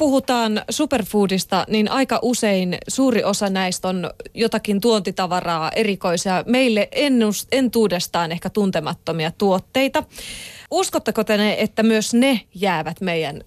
puhutaan 0.00 0.62
superfoodista, 0.70 1.64
niin 1.68 1.90
aika 1.90 2.18
usein 2.22 2.78
suuri 2.88 3.24
osa 3.24 3.50
näistä 3.50 3.88
on 3.88 4.10
jotakin 4.34 4.80
tuontitavaraa, 4.80 5.70
erikoisia, 5.76 6.44
meille 6.46 6.88
ennust, 6.92 7.48
entuudestaan 7.52 8.32
ehkä 8.32 8.50
tuntemattomia 8.50 9.30
tuotteita. 9.30 10.04
Uskotteko 10.70 11.24
te 11.24 11.36
ne, 11.36 11.56
että 11.58 11.82
myös 11.82 12.14
ne 12.14 12.40
jäävät 12.54 13.00
meidän 13.00 13.40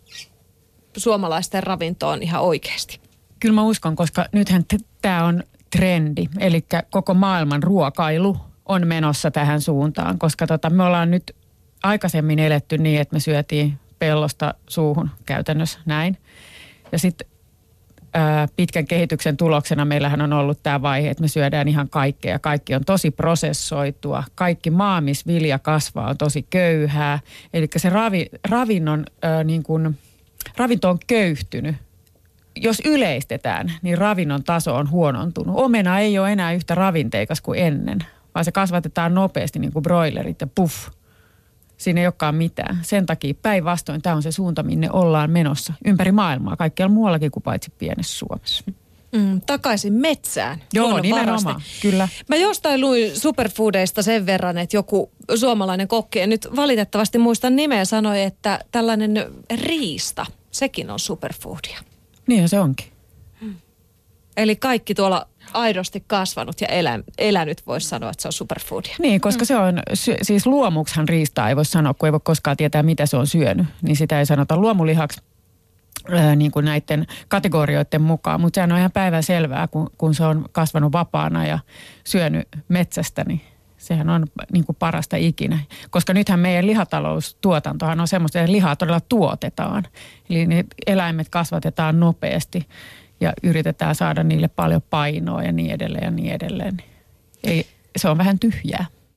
suomalaisten 0.97 1.63
ravintoon 1.63 2.23
ihan 2.23 2.41
oikeasti? 2.41 2.99
Kyllä 3.39 3.55
mä 3.55 3.63
uskon, 3.63 3.95
koska 3.95 4.25
nythän 4.31 4.63
tämä 5.01 5.25
on 5.25 5.43
trendi, 5.77 6.25
eli 6.39 6.65
koko 6.89 7.13
maailman 7.13 7.63
ruokailu 7.63 8.37
on 8.65 8.87
menossa 8.87 9.31
tähän 9.31 9.61
suuntaan, 9.61 10.19
koska 10.19 10.47
tota, 10.47 10.69
me 10.69 10.83
ollaan 10.83 11.11
nyt 11.11 11.35
aikaisemmin 11.83 12.39
eletty 12.39 12.77
niin, 12.77 13.01
että 13.01 13.15
me 13.15 13.19
syötiin 13.19 13.79
pellosta 14.03 14.53
suuhun 14.67 15.09
käytännössä 15.25 15.79
näin. 15.85 16.17
Ja 16.91 16.99
sitten 16.99 17.27
pitkän 18.55 18.87
kehityksen 18.87 19.37
tuloksena 19.37 19.85
meillähän 19.85 20.21
on 20.21 20.33
ollut 20.33 20.63
tämä 20.63 20.81
vaihe, 20.81 21.09
että 21.09 21.21
me 21.21 21.27
syödään 21.27 21.67
ihan 21.67 21.89
kaikkea. 21.89 22.39
Kaikki 22.39 22.75
on 22.75 22.85
tosi 22.85 23.11
prosessoitua. 23.11 24.23
Kaikki 24.35 24.69
maa, 24.69 25.01
missä 25.01 25.27
vilja 25.27 25.59
kasvaa, 25.59 26.09
on 26.09 26.17
tosi 26.17 26.45
köyhää. 26.49 27.19
Eli 27.53 27.67
se 27.77 27.89
ravi, 27.89 28.29
ravinnon, 28.49 29.05
ää, 29.21 29.43
niin 29.43 29.63
kun, 29.63 29.95
ravinto 30.57 30.89
on 30.89 30.97
köyhtynyt. 31.07 31.75
Jos 32.55 32.81
yleistetään, 32.85 33.71
niin 33.81 33.97
ravinnon 33.97 34.43
taso 34.43 34.75
on 34.75 34.89
huonontunut. 34.89 35.55
Omena 35.59 35.99
ei 35.99 36.19
ole 36.19 36.31
enää 36.31 36.53
yhtä 36.53 36.75
ravinteikas 36.75 37.41
kuin 37.41 37.59
ennen, 37.59 37.99
vaan 38.35 38.45
se 38.45 38.51
kasvatetaan 38.51 39.13
nopeasti 39.13 39.59
niin 39.59 39.73
kuin 39.73 39.83
broilerit 39.83 40.41
ja 40.41 40.47
puff– 40.47 40.87
siinä 41.77 42.01
ei 42.01 42.07
olekaan 42.07 42.35
mitään. 42.35 42.79
Sen 42.81 43.05
takia 43.05 43.33
päinvastoin 43.41 44.01
tämä 44.01 44.15
on 44.15 44.23
se 44.23 44.31
suunta, 44.31 44.63
minne 44.63 44.91
ollaan 44.91 45.29
menossa 45.29 45.73
ympäri 45.85 46.11
maailmaa, 46.11 46.55
kaikkialla 46.55 46.93
muuallakin 46.93 47.31
kuin 47.31 47.43
paitsi 47.43 47.71
pienessä 47.77 48.17
Suomessa. 48.17 48.63
Mm, 49.11 49.41
takaisin 49.41 49.93
metsään. 49.93 50.61
Joo, 50.73 50.99
nimenomaan, 50.99 51.61
kyllä. 51.81 52.07
Mä 52.29 52.35
jostain 52.35 52.81
luin 52.81 53.19
superfoodeista 53.19 54.03
sen 54.03 54.25
verran, 54.25 54.57
että 54.57 54.77
joku 54.77 55.11
suomalainen 55.35 55.87
kokki, 55.87 56.19
en 56.19 56.29
nyt 56.29 56.47
valitettavasti 56.55 57.17
muista 57.17 57.49
nimeä, 57.49 57.85
sanoi, 57.85 58.21
että 58.21 58.59
tällainen 58.71 59.25
riista, 59.55 60.25
sekin 60.51 60.89
on 60.89 60.99
superfoodia. 60.99 61.79
Niin 62.27 62.49
se 62.49 62.59
onkin. 62.59 62.92
Eli 64.37 64.55
kaikki 64.55 64.95
tuolla 64.95 65.27
aidosti 65.53 66.03
kasvanut 66.07 66.61
ja 66.61 66.67
elä, 66.67 66.99
elänyt, 67.17 67.67
voisi 67.67 67.87
sanoa, 67.87 68.09
että 68.09 68.21
se 68.21 68.27
on 68.27 68.33
superfoodia. 68.33 68.95
Niin, 68.99 69.21
koska 69.21 69.43
mm. 69.43 69.45
se 69.45 69.57
on, 69.57 69.79
siis 70.21 70.45
luomuksihan 70.45 71.09
riistaa 71.09 71.49
ei 71.49 71.55
voi 71.55 71.65
sanoa, 71.65 71.93
kun 71.93 72.07
ei 72.07 72.11
voi 72.11 72.19
koskaan 72.23 72.57
tietää, 72.57 72.83
mitä 72.83 73.05
se 73.05 73.17
on 73.17 73.27
syönyt. 73.27 73.67
Niin 73.81 73.95
sitä 73.95 74.19
ei 74.19 74.25
sanota 74.25 74.57
luomulihaksi 74.57 75.21
ää, 76.11 76.35
niin 76.35 76.51
kuin 76.51 76.65
näiden 76.65 77.07
kategorioiden 77.27 78.01
mukaan. 78.01 78.41
Mutta 78.41 78.55
sehän 78.55 78.71
on 78.71 78.77
ihan 78.77 78.91
päivän 78.91 79.23
selvää, 79.23 79.67
kun, 79.67 79.89
kun 79.97 80.15
se 80.15 80.25
on 80.25 80.45
kasvanut 80.51 80.91
vapaana 80.91 81.47
ja 81.47 81.59
syönyt 82.03 82.47
metsästä, 82.67 83.23
niin 83.27 83.41
sehän 83.77 84.09
on 84.09 84.27
niin 84.51 84.65
kuin 84.65 84.75
parasta 84.79 85.17
ikinä. 85.17 85.59
Koska 85.89 86.13
nythän 86.13 86.39
meidän 86.39 86.67
lihataloustuotantohan 86.67 87.99
on 87.99 88.07
semmoista, 88.07 88.39
että 88.39 88.51
lihaa 88.51 88.75
todella 88.75 89.01
tuotetaan. 89.09 89.83
Eli 90.29 90.45
ne 90.45 90.65
eläimet 90.87 91.29
kasvatetaan 91.29 91.99
nopeasti 91.99 92.67
ja 93.21 93.33
yritetään 93.43 93.95
saada 93.95 94.23
niille 94.23 94.47
paljon 94.47 94.81
painoa 94.89 95.43
ja 95.43 95.51
niin 95.51 95.71
edelleen 95.71 96.03
ja 96.03 96.11
niin 96.11 96.33
edelleen. 96.33 96.77
Ei, 97.43 97.67
se 97.97 98.09
on 98.09 98.17
vähän 98.17 98.39
tyhjää. 98.39 98.85